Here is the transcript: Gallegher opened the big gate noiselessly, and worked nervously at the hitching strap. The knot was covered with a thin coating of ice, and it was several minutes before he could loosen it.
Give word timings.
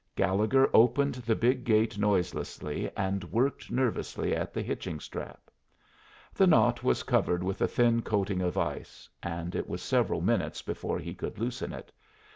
Gallegher 0.15 0.67
opened 0.73 1.13
the 1.13 1.35
big 1.35 1.63
gate 1.63 1.95
noiselessly, 1.99 2.89
and 2.97 3.23
worked 3.25 3.69
nervously 3.69 4.35
at 4.35 4.51
the 4.51 4.63
hitching 4.63 4.99
strap. 4.99 5.51
The 6.33 6.47
knot 6.47 6.83
was 6.83 7.03
covered 7.03 7.43
with 7.43 7.61
a 7.61 7.67
thin 7.67 8.01
coating 8.01 8.41
of 8.41 8.57
ice, 8.57 9.07
and 9.21 9.53
it 9.53 9.69
was 9.69 9.83
several 9.83 10.19
minutes 10.21 10.63
before 10.63 10.97
he 10.97 11.13
could 11.13 11.37
loosen 11.37 11.71
it. 11.71 11.91